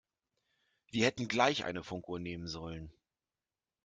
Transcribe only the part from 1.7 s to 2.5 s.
Funkuhr nehmen